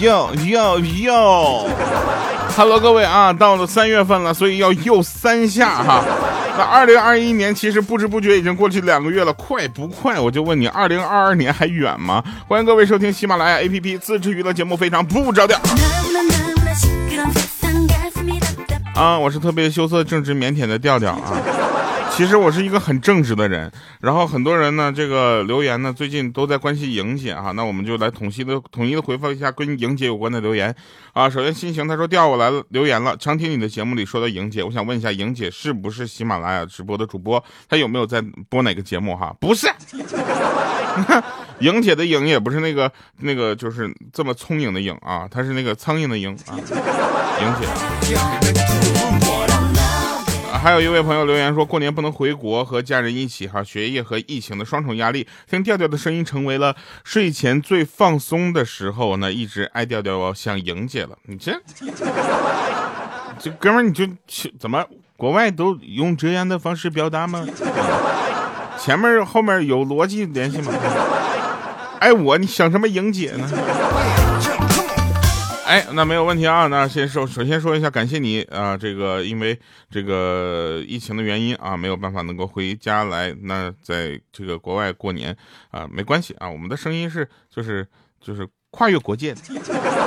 [0.00, 1.68] 哟哟哟
[2.56, 6.04] ，Hello，各位啊，到了三月份了，所以要又三下哈。
[6.56, 10.20] 那二零二一年其实不知不觉已经过去两个月了，快不快？
[10.20, 12.22] 我就问你，二零二二年还远吗？
[12.46, 15.58] 欢迎各位收听喜马拉雅 APP 自制娱乐节目，非常不着调。
[18.94, 21.32] 啊，我是特别羞涩、正直、腼腆的调调啊。
[22.18, 30.74] 其实我是一个很正直的人，然后很多人呢，这个留言呢，最近都在关心莹姐哈，那我们就来统一的统一的回复一下跟莹姐有关的留言
[31.12, 31.30] 啊。
[31.30, 37.40] 首先，心情他说调我来了留言了，常听你的节目里说到莹姐，我想问一下，莹姐是不是喜马拉雅直播的主播？
[37.68, 39.32] 她有没有在播哪个节目哈？
[39.38, 39.68] 不是，
[41.60, 42.90] 莹姐的莹也不是那个
[43.20, 46.58] 那个就是这么聪颖的颖啊，她是那个苍蝇的蝇啊，
[47.40, 47.68] 莹姐。
[50.60, 61.16] 还有一位朋友留言说，过年不能回国和家人一起哈，学业和疫情的双重压力，听调调的声音成为了睡前最放松的时候呢，一直爱调调想莹姐了。
[61.22, 61.58] 你这，
[63.38, 64.06] 这哥们你就
[64.58, 64.84] 怎么
[65.16, 67.46] 国外都用这样的方式表达吗？
[68.78, 70.72] 前面后面有逻辑联系吗？
[72.00, 73.48] 爱我你想什么莹姐呢？
[75.68, 76.66] 哎，那没有问题啊。
[76.68, 79.58] 那先说，首先说一下，感谢你啊，这个因为
[79.90, 83.36] 这个疫情的原因啊，没有办法能够回家来。
[83.42, 85.36] 那在这个国外过年
[85.70, 87.86] 啊，没关系啊，我们的声音是就是
[88.18, 89.40] 就是跨越国界的，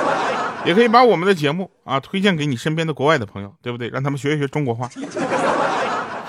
[0.66, 3.88] 也可以把我们的节目啊推荐给你身边的国外的朋友，对不对？
[3.88, 4.90] 让他们学一学中国话。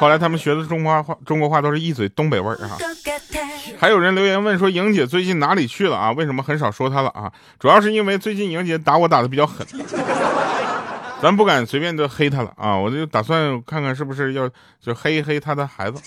[0.04, 2.78] 后来他们学的中国话，中国话都是一嘴东北味儿啊。
[3.80, 6.12] 还有人留言问说，莹姐最近哪里去了啊？
[6.12, 7.32] 为什么很少说她了啊？
[7.58, 9.66] 主要是因为最近莹姐打我打的比较狠，
[11.22, 12.76] 咱不敢随便就黑她了啊！
[12.76, 14.50] 我就打算看看是不是要
[14.82, 16.02] 就黑一黑她的孩子。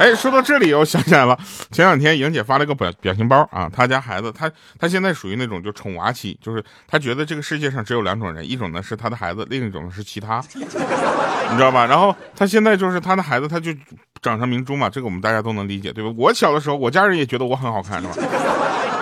[0.00, 1.38] 哎，说到这里，我想起来了，
[1.70, 11.84] 前两天莹姐发了个表表情包啊，她家孩子，她她现在属于那种就宠娃期，就是她觉得这个世界上只有两种人，一种呢是她的孩子，另一种是其他，你知道吧？
[11.84, 13.70] 然后她现在就是她的孩子，她就。
[14.22, 16.12] 掌上明珠嘛，这个我们大家都能理解，对吧？
[16.14, 18.14] 我小的时候，我家人也觉得我很好看，是吧？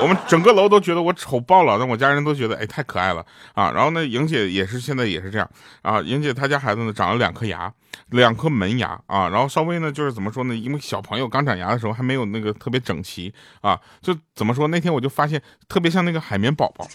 [0.00, 3.70] 我们整个楼都觉得我丑爆了，但我家人都觉得哎太可爱了啊。
[3.72, 5.50] 然后呢，莹姐也是现在也是这样
[5.82, 6.00] 啊。
[6.00, 7.72] 莹姐她家孩子呢长了两颗牙，
[8.10, 9.28] 两颗门牙啊。
[9.28, 10.54] 然后稍微呢就是怎么说呢？
[10.54, 14.68] 因为小朋友刚长牙的时候还没有那个特别整齐啊，就怎么说？
[14.68, 16.86] 那天我就发现特别像那个海绵宝宝。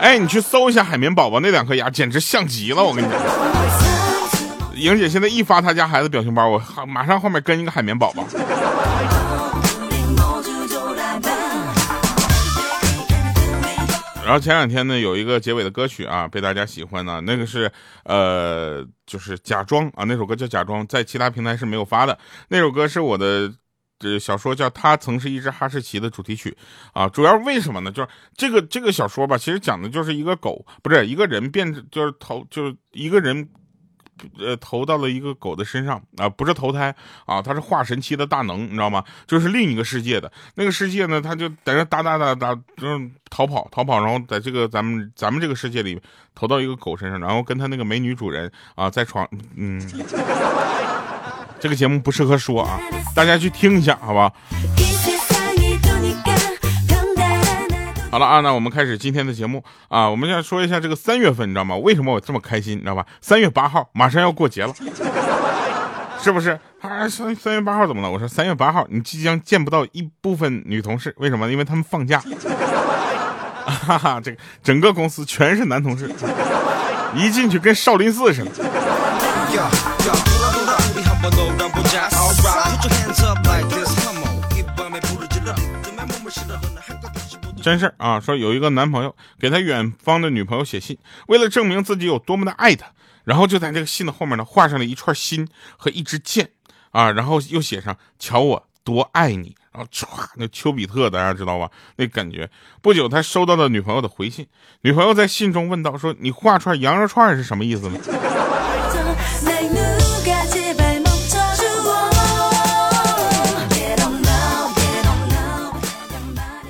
[0.00, 3.20] 哎，你去搜一下海绵宝宝那两颗牙，简直像极了，我跟你讲。
[4.74, 8.24] 莹姐现在一发她家孩子表情包，我马上后面跟一个海绵宝宝。
[14.24, 17.70] 然后前两天呢，有一个结尾的歌曲啊，被大家喜欢呢，那个是
[18.04, 22.16] 呃，就是假装啊，那首歌叫假装，在其他平台是没有发的。
[22.48, 23.52] 那首歌是我的
[23.98, 26.56] 这小说叫《他曾是一只哈士奇》的主题曲
[26.92, 27.08] 啊。
[27.08, 27.90] 主要为什么呢？
[27.90, 33.48] 就是这个这个小说吧，其实讲的就是一个狗，不是一个人变，就是头，就是一个人。
[34.38, 36.94] 呃，投到了一个狗的身上啊，不是投胎
[37.26, 39.04] 啊，它是化神期的大能，你知道吗？
[39.26, 46.00] 就是另一个世界的那个世界呢，他就在那哒哒哒哒，就是逃跑逃跑，然后在这个咱们咱们这个世界里
[46.34, 49.80] 投到一个狗身上，然后跟他那个美女主人啊在床，嗯，
[51.60, 52.78] 这个节目不适合说啊，
[53.14, 54.32] 大家去听一下，好吧？
[58.12, 60.06] 好了啊，那我们开始今天的节目啊。
[60.06, 61.74] 我们要说一下这个三月份，你知道吗？
[61.76, 63.06] 为什么我这么开心，你知道吧？
[63.22, 64.74] 三月八号马上要过节了，
[66.20, 66.50] 是不是？
[66.82, 68.10] 啊，三三月八号怎么了？
[68.10, 71.50] 我说三月八号你即将见不到一部分女同事，为什么？
[71.50, 72.22] 因为他们放假。
[73.64, 76.14] 哈哈，这个整个公司全是男同事，
[77.16, 78.50] 一进去跟少林寺似的。
[87.62, 92.88] 真事儿啊，说有一个男朋友给他远方的女朋友写信，为了证明自己有多么的爱她，
[93.24, 95.48] 然后就在这个信的后面呢画上了一串心
[95.78, 96.50] 和一支箭
[96.90, 100.06] 啊，然后又写上“瞧我多爱你”，然后唰，
[100.36, 101.70] 那丘比特大家知道吧？
[101.96, 102.50] 那感觉。
[102.82, 104.46] 不久他收到了女朋友的回信，
[104.80, 107.98] 女朋友在信中问道：“说你画串羊肉串是什么意思呢？”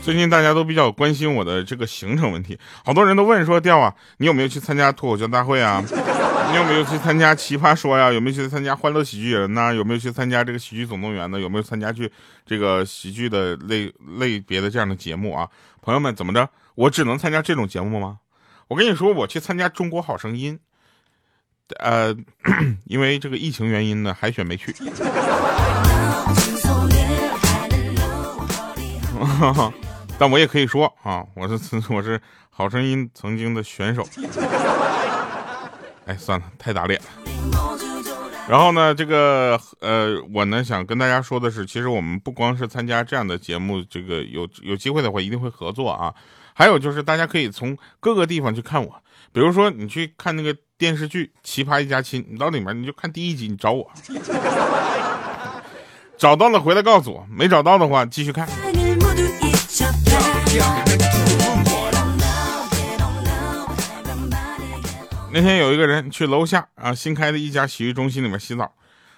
[0.03, 5.81] 最近大家都比较关心我的这个行程问题，好多人都问说：“调啊，你有没有去参加脱口秀大会啊？
[6.51, 8.13] 你有没有去参加奇葩说呀？
[8.13, 9.73] 有没有去参加欢乐喜剧人呢？
[9.73, 11.39] 有没有去参加这个喜剧总动员呢？
[11.39, 12.11] 有没有参加去
[12.45, 15.49] 这个喜剧的类类别的这样的节目啊？
[15.81, 16.49] 朋友们，怎么着？
[16.75, 18.19] 我只能参加这种节目吗？
[18.67, 20.59] 我跟你说，我去参加中国好声音，
[21.79, 22.13] 呃，
[22.87, 24.75] 因为这个疫情原因呢，海选没去。”
[30.23, 31.59] 但我也可以说啊，我是
[31.93, 34.07] 我是好声音曾经的选手。
[36.07, 37.07] 哎，算了，太打脸了。
[38.49, 46.15] 然后呢，这个呃，我呢想跟大家说的是，其实我们不光是参加这样的节目，这个有有机会的话一定会合作啊。
[46.55, 48.95] 还有就是大家可以从各个地方去看我，
[49.33, 53.91] 比如说你去看那个电视剧《奇葩一家亲》，你到里面你就看第一集，你找我，
[56.17, 58.49] 找到了回来告诉我，没找到的话继续看。
[65.35, 68.71] 那天有一个人去楼下啊新开的一家洗浴中心里面洗澡，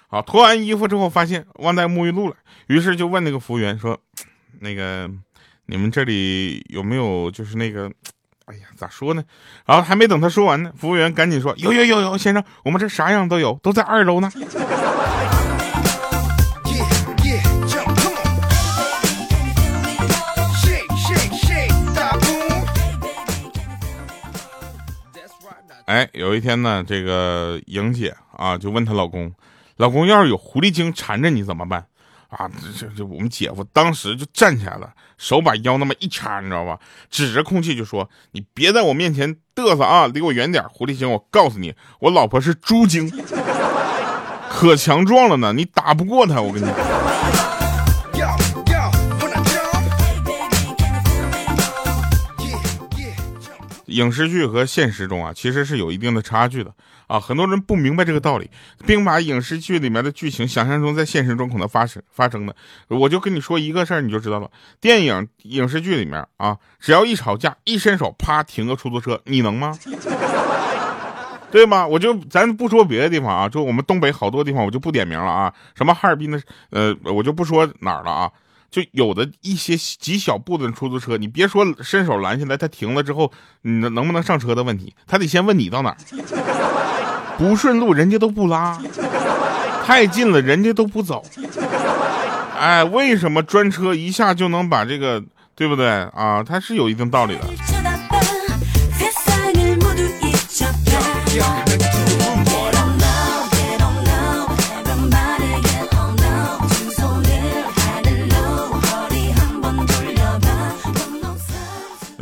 [0.07, 2.35] 啊脱完衣服之后发现忘带沐浴露了，
[2.67, 3.99] 于是就问那个服务员说
[4.61, 5.11] ：“那个
[5.65, 7.91] 你们这里有没有就是那个，
[8.45, 9.21] 哎呀咋说呢？”
[9.67, 14.31] 然后还没等他说完呢，服务员赶紧说：“有有有有，先生，我们这啥样都有，都在二楼呢。”
[25.85, 29.31] 哎，有一天呢，这个莹姐啊就问她老公
[29.77, 31.85] ：“老公，要是有狐狸精缠着你怎么办？”
[32.29, 36.77] 啊，这这我们姐夫当时就站起来了，手把腰那么一掐，你知道吧？
[37.09, 40.61] 指着空气就说：“你别在我面前嘚瑟啊，离我远点！
[40.67, 43.09] 狐狸精，我告诉你，我老婆是猪精，
[44.49, 46.65] 可强壮了呢，你打不过她，我跟你
[53.95, 56.73] 影视剧和现实中啊，其实是有一定的差距的
[57.07, 57.19] 啊。
[57.19, 58.49] 很多人不明白这个道理，
[58.85, 62.55] 并把影视剧里面的剧情想象中在现实中可能发生发生的。
[62.89, 64.51] 我就跟你说一个事儿，你就知道了。
[64.81, 69.77] 电影、影视剧里面啊，只要一吵架，一伸手，啪，停个出租车，你能吗？
[71.51, 71.87] 对吗？
[71.87, 75.53] 我就咱不说别的地方啊，就我们东北好多地方，我就不点名了啊。
[75.73, 78.29] 什么哈尔滨的，呃，我就不说哪儿了啊。
[78.75, 83.31] 就有的一些极小步的出租车，你别说伸手拦下来，他停了之后，
[83.61, 85.95] 你能不能上车的问题，他得先问你到哪儿。
[87.37, 88.77] 不顺路，人家都不拉；
[89.85, 91.23] 太近了，人家都不走。
[92.59, 95.23] 哎，为什么专车一下就能把这个，
[95.55, 96.43] 对不对啊？
[96.43, 97.47] 它是有一定道理的。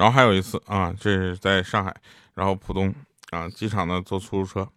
[0.04, 1.96] 然后还有一次啊，这是在上海，
[2.34, 2.94] 然后浦东
[3.30, 4.68] 啊机场呢坐出租车，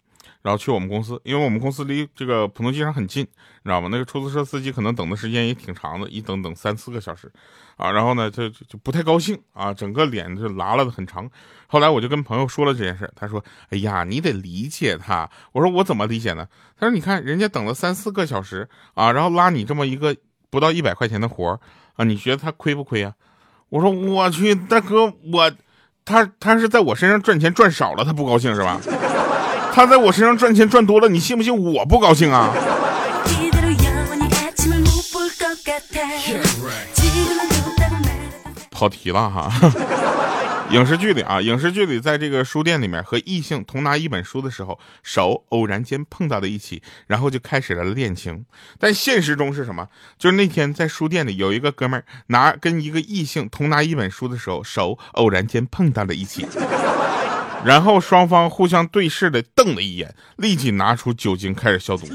[0.41, 3.89] 然后去我们公司，因为我们公司离这个浦东机场很近，你知道吗？
[3.91, 7.29] 那个出租车司机可能等的时间也挺长的，一等等三四个小时，
[7.77, 11.29] 啊，然后呢就就不太高兴啊，整个脸就拉了的很长。
[11.67, 16.47] 后来我就跟朋友说了这件事，他说：“哎呀，你得理解他。”我说：“我怎么理解呢？”
[16.79, 20.17] 他说：“你看人家等了三四个小时啊，然后拉你这么一个
[20.51, 21.59] 不到一百块钱的活儿
[21.97, 23.13] 啊，你觉得他亏不亏啊？”
[23.69, 25.51] 我说我去，大哥，我，
[26.05, 28.81] 他他是在我身上赚钱赚少了，他不高兴是吧？
[29.73, 32.53] 他在我身上赚钱赚多了，你信不信我不高兴啊？
[38.71, 39.51] 跑题了哈。
[40.71, 48.45] 影视剧里啊，影视剧里，在这个书店里面和异性同拿一本书的时候，手偶然间碰到了一起，然后就开始了恋情。
[48.79, 49.89] 但现实中是什么？
[50.19, 56.47] 就是那天在书店里有一个哥们儿拿跟一个异性同拿一本书的时候，手偶然间碰到了一起，
[57.65, 62.07] 然后双方互相对视的瞪了一眼，立即拿出酒精开始消毒。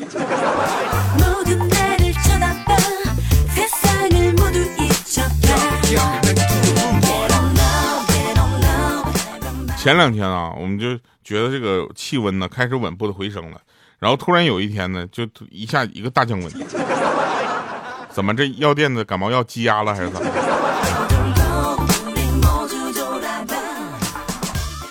[9.82, 13.60] 前两天啊，我们就觉得这个气温呢开始稳步的回升了，
[13.98, 16.52] 然后突然有一天呢，就一下一个大降温，
[18.12, 20.32] 怎么这药店的感冒药积压了还是怎么？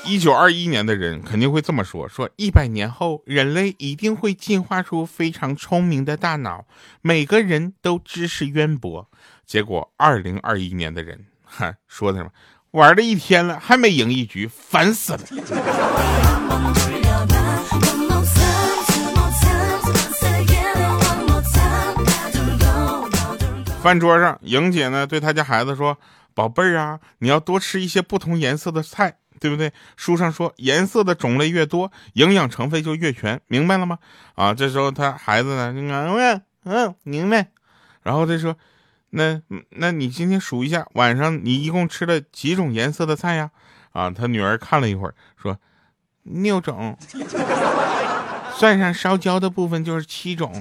[0.04, 6.64] 一九二一年的人肯定会这么说：说一百年后人类一定会进化出非常聪明的大脑，
[7.00, 9.08] 每个人都知识渊博。
[9.46, 12.30] 结果二零二一年的人，哈，说的什么？
[12.72, 15.18] 玩了一天了，还没赢一局，烦死了。
[23.82, 25.98] 饭桌上，莹姐呢对她家孩子说
[26.32, 29.72] ：“宝贝儿啊，你要多吃一些不同颜色的菜，对不对？
[29.96, 33.98] 书上说，颜色的种类越多，营养成分就越全，明白了吗？”
[34.36, 37.48] 啊，这时候他孩子呢，嗯嗯，明白。
[38.04, 38.54] 然后他说。
[39.10, 39.40] 那
[39.70, 43.50] 那你今天数一下晚上你一共吃了几种颜色的菜呀？
[43.92, 45.58] 啊他女儿看了一会儿说
[46.22, 46.96] 六种。
[48.54, 50.52] 算上烧焦的部分就是七种。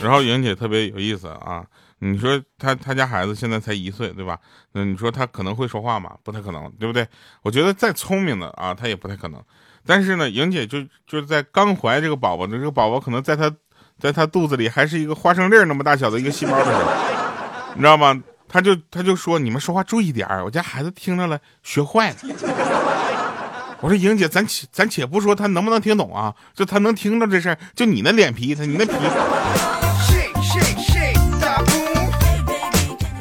[0.00, 1.64] 然后莹姐特别有意思啊
[1.98, 4.38] 你说他他家孩子现在才一岁，对吧？
[4.72, 6.14] 那你说他可能会说话吗？
[6.22, 7.06] 不太可能，对不对？
[7.42, 9.42] 我觉得再聪明的啊，他也不太可能。
[9.86, 13.50] 但是呢，莹姐就就是在刚怀这个宝宝的这个宝宝，可能在她
[13.98, 16.82] 在她肚子里还是一个花生粒那么大小的一个细胞的时候，
[17.74, 18.22] 你知道吗？
[18.46, 22.16] 她就她就说你们说话注意点我家孩子听着了学坏了。
[23.80, 28.92] 我说莹姐，咱且咱且不说他能不能听懂啊，就他能听到这事，就你那脸皮，他你那皮。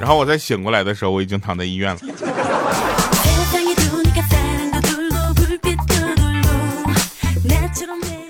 [0.05, 1.99] 然后我在醒过来的时候，我已经躺在医院了。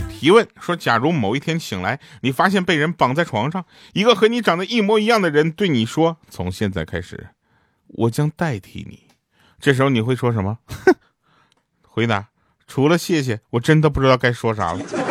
[0.10, 7.32] 提问说：假如某一天醒来，你发现被人绑在床上，一个和你长得一模一样的人对你说：“从现在开始，
[7.88, 9.08] 我将代替你。”
[9.60, 10.60] 这时候你会说什么？
[11.84, 12.30] 回答：
[12.66, 15.05] 除了谢谢，我真的不知道该说啥了。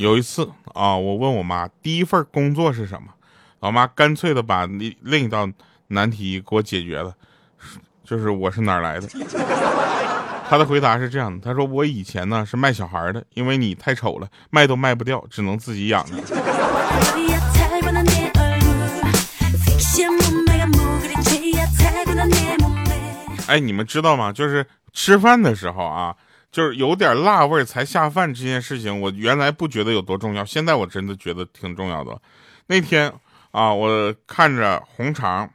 [0.00, 3.08] 有一次啊，我问我妈第一份工作是什么，
[3.60, 5.46] 老妈干脆的把另另一道
[5.88, 7.14] 难题给我解决了，
[8.02, 9.06] 就是我是哪儿来的。
[10.48, 16.16] 她的回答是这样的，她说我以前呢是卖小孩的，因为你太丑了，卖都卖不掉，只能自己养着。
[23.46, 24.32] 哎，你们知道吗？
[24.32, 26.16] 就是吃饭的时候啊。
[26.50, 32.20] 就是有点辣味才下饭这件事情，我原来不觉得有多重要，现在我真的觉得挺重要的。
[32.66, 33.12] 那天
[33.52, 35.48] 啊，我看着红肠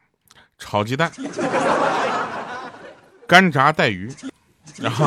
[0.58, 1.12] 炒鸡蛋、
[3.28, 4.10] 干炸带鱼，
[4.78, 5.06] 然后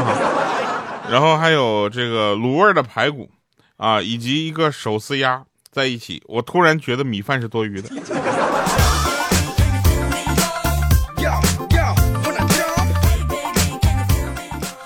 [1.11, 3.31] 然后还有这个卤味的排骨
[3.77, 7.89] 啊，以及一个手撕鸭在一起，我突然觉得米饭是多余的。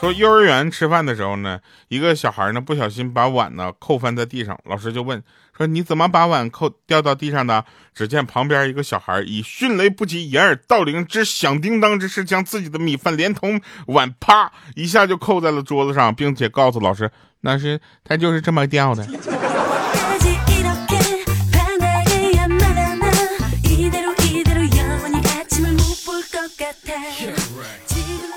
[0.02, 5.22] 说幼儿园吃饭的时候呢，一个小孩呢不小心把碗呢扣翻在地上，老师就问
[5.56, 7.64] 说你怎么把碗扣掉到地上的？
[7.94, 17.08] 只见旁边一个小孩以迅雷不及掩耳盗铃之响叮当之势，将自己的米饭连同碗啪一下就扣在了桌子上，并且告诉老师，
[17.42, 19.06] 老师他就是这么掉的。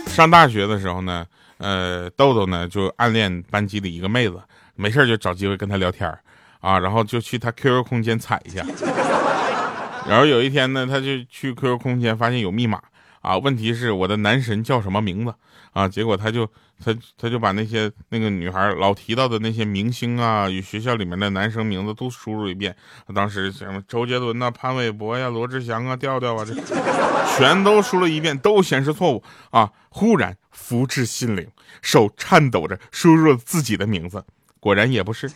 [0.09, 1.25] 上大学的时候呢。
[1.65, 4.39] 呃，豆豆呢就暗恋班级里一个妹子，
[4.75, 6.07] 没事就找机会跟她聊天
[6.59, 8.63] 啊，然后就去她 QQ 空间踩一下。
[10.07, 12.79] 然后有一天呢，他就去 QQ 空间，发现有密码
[13.21, 15.33] 啊，问题是我的男神叫什么名字
[15.75, 15.87] 啊？
[15.87, 16.47] 结果他就
[16.83, 22.75] 他他就把那些那个女孩老提到的那些明星啊与学校里面的男生名字都输入一遍。
[23.13, 26.55] 当时什么周杰伦呐、潘玮柏呀、罗志祥啊、调调啊，这
[27.37, 29.71] 全都输了一遍，都显示错误啊！
[29.89, 30.35] 忽然。
[30.57, 31.45] 福至心灵，
[31.81, 34.23] 手颤抖着输入了自己的名字，
[34.61, 35.29] 果然也不是。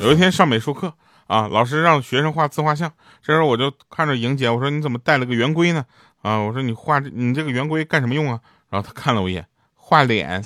[0.00, 0.92] 有一天上美术课
[1.26, 5.84] 啊，老师让学生画自画像，这时候我就看着莹姐，我说你怎么带了个圆规呢？
[6.22, 8.40] 啊，我说你画你这个圆规干什么用啊？
[8.70, 10.42] 然后她看了我一眼，画脸。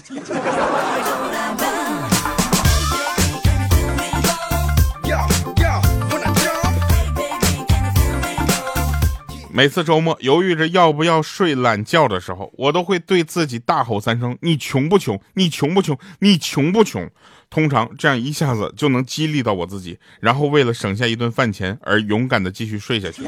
[9.58, 15.20] 每次周末犹豫着要不要睡懒觉的时候，我都会对自己大吼三声：“你穷不穷？
[15.34, 15.98] 你穷不穷？
[16.20, 17.10] 你穷不穷？”
[17.50, 23.24] 通常这样一下子就能激励到我自己，然后为了省下一顿饭钱而勇敢的继续睡下去。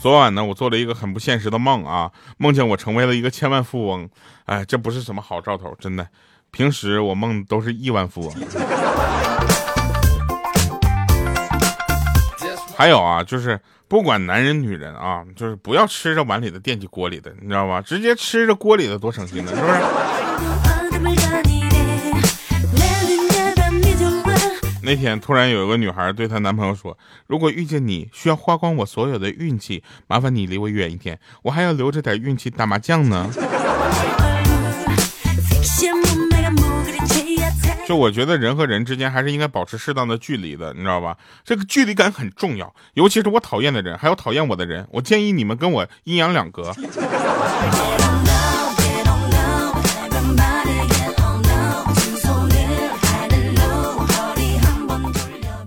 [0.00, 4.08] 昨晚呢，我做了一个很不现实的梦啊，梦见我成为了一个千万富翁。
[4.44, 6.06] 哎，这不是什么好兆头，真的。
[6.52, 8.32] 平时我梦都是亿万富翁。
[12.78, 13.58] 还有啊，就是
[13.88, 17.82] 不管男人女人啊，就是不要吃着碗里的惦记锅里的，你知道吧？
[17.82, 19.72] 直接吃着锅里的多省心呢，是不是？
[24.84, 33.28] 那天突然有一个女孩对她男朋友说：“如果遇见你需要花光我所有的运气，麻烦你离我远一点，我还要留着点运气打麻将呢。”
[37.88, 41.16] 就我觉得人和人之间还是应该保持适当的距离的，你知道吧？
[41.42, 46.70] 这个距离感很重要，尤其是我讨厌的人，还有讨厌我的人，我建议你们跟我阴阳两隔。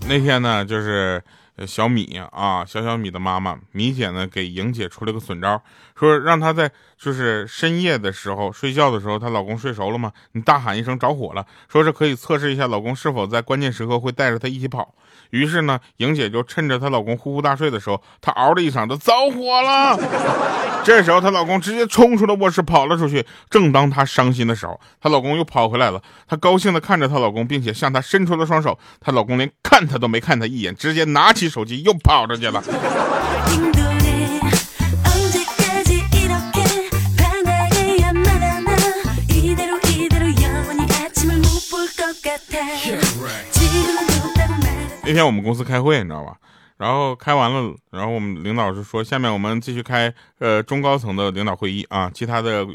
[0.07, 1.23] 那天呢，就是。
[1.67, 5.61] 小米啊，小小米的妈妈米姐呢，给莹姐出了个损招，
[5.95, 6.71] 说让她在
[7.01, 10.11] 就是深夜的时候睡觉的时候，她老公睡熟了吗？
[10.33, 14.93] 你大喊一声着火了，说是可以测试一下老公是否在关键时刻会带着她一起跑。
[15.31, 19.97] 于是呢，莹姐就趁着她老公呼呼大睡的时候，她嗷的一嗓子着火了。
[20.83, 23.25] 这时候她老公直接冲出了卧室跑了出去。
[23.49, 25.99] 正当她伤心的时候，她老公又跑回来了。
[26.27, 28.77] 她高兴的看着她老公，并且向他伸出了双手。
[28.99, 32.61] 她老公连看她都没看她一眼，直接拿起手机又跑出去了。
[45.03, 46.37] 那天我们公司开会，你知道吧？
[46.77, 52.65] 然后开完了，然后我们领导是说，下面我们继续开呃中高层的领导会议啊，其他的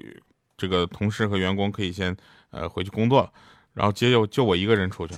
[0.58, 2.14] 这个同事和员工可以先
[2.50, 3.30] 呃回去工作了。
[3.72, 5.14] 然后接着就我一个人出去。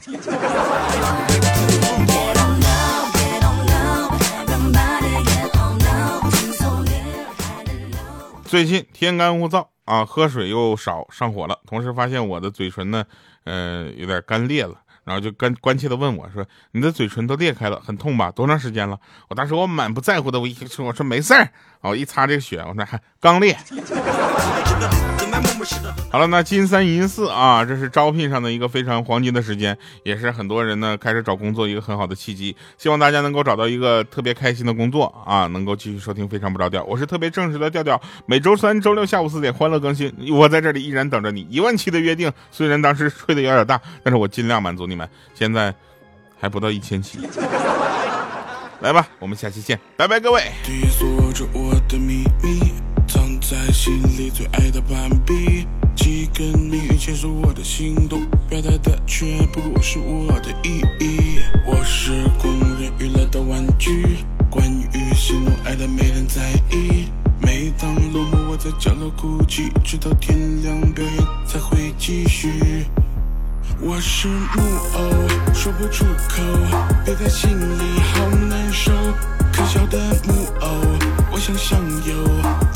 [8.44, 11.58] 最近天干物燥啊，喝水又少，上火了。
[11.66, 13.04] 同时发现我的嘴唇呢，
[13.48, 14.74] 呃，有点干裂了。
[15.04, 18.30] 然后就关关切的问我说：“你的嘴唇都裂开了，很痛吧？
[18.30, 19.00] 多长时间了？”
[19.30, 21.48] 我当时我满不在乎的，我一说我说没事儿。
[21.80, 23.56] 我一擦这个血，我说还刚裂。
[26.10, 32.56] 好了，那金三银四啊，这是招聘上的一个非常黄金的时间，也是很多人呢开始找工作一个很好的契机。
[32.76, 36.82] 希望大家能够找到一个特别开心的工作啊，能够继续收听《非常不着调》。
[36.84, 40.12] 我是特别正式的调调，每周三、周六下午四点欢乐更新。
[40.32, 41.46] 我在这里依然等着你。
[41.50, 45.08] 一万期的约定，虽然当时吹的有点大，但是我尽量满足你们。
[45.34, 45.74] 现在
[46.40, 47.18] 还不到一千期，
[48.80, 50.42] 来吧，我们下期见，拜拜，各位。
[53.88, 55.66] 心里最爱的攀比，
[55.96, 61.38] 几根命运牵手我的心动，表达的却不是我的意义。
[61.66, 64.18] 我是工人娱乐的玩具，
[64.50, 67.08] 关于喜怒哀乐没人在意。
[67.40, 72.84] 每当落幕，我在角落哭泣，直到天亮，表演才会继续。
[73.80, 74.62] 我是木
[74.98, 76.42] 偶，说不出口，
[77.06, 78.92] 憋在心里好难受。
[79.50, 79.98] 可笑的，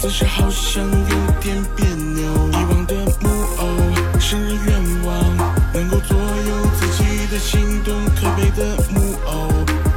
[0.02, 5.36] 姿势好像有点别扭，遗忘的木偶，生日愿望
[5.72, 9.48] 能够左右自己的行动，可悲的木偶，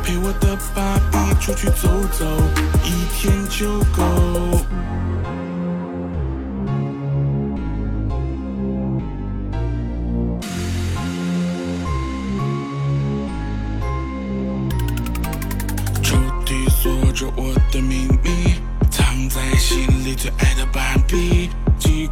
[0.04, 1.90] 陪我的芭比出去走
[2.20, 2.24] 走，
[2.84, 4.35] 一天就够。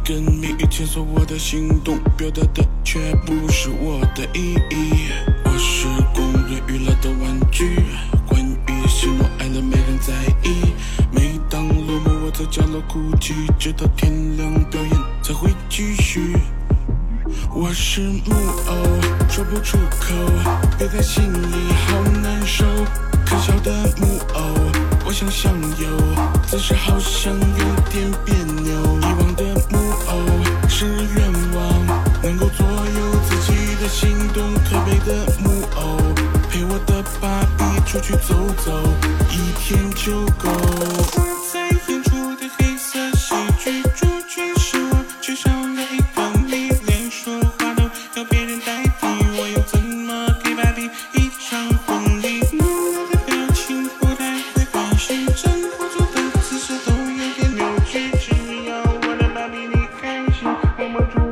[0.04, 5.08] 跟命运牵索我的行动，表达的却不是我的意义。
[5.46, 7.80] 我是工人娱乐的玩具，
[8.26, 10.12] 关于喜怒哀乐没人在
[10.42, 10.74] 意。
[11.10, 16.36] 每当落幕，我在角落哭泣，直到天亮，表演才会继续。
[17.54, 18.34] 我是木
[18.66, 18.76] 偶，
[19.30, 20.14] 说不出口，
[20.78, 22.66] 憋在心里好难受。
[23.24, 24.42] 可笑的木偶。
[25.06, 25.90] 我想相拥，
[26.46, 27.32] 此时好像
[61.02, 61.23] 出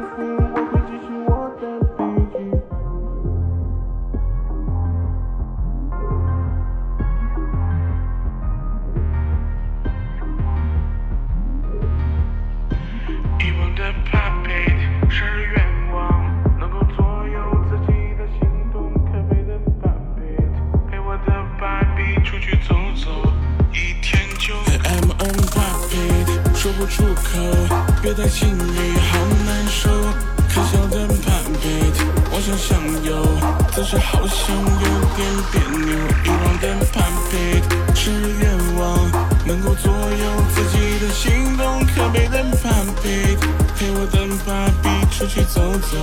[38.03, 38.99] 是愿望
[39.47, 41.87] 能够左右自己的行动。
[41.95, 43.39] 可悲的 puppet，
[43.77, 45.97] 陪我的芭比出去走走，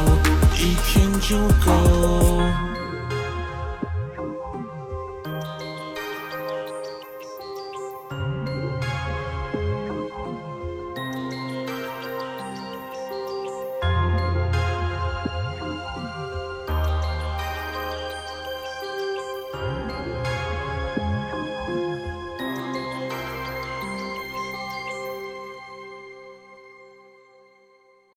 [0.55, 2.68] 一天就够。